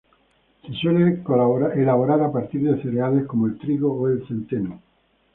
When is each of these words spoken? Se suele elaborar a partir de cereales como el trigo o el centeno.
Se 0.63 0.73
suele 0.77 1.21
elaborar 1.75 2.21
a 2.21 2.31
partir 2.31 2.61
de 2.63 2.81
cereales 2.81 3.27
como 3.27 3.45
el 3.45 3.59
trigo 3.59 3.93
o 3.93 4.07
el 4.09 4.27
centeno. 4.27 4.81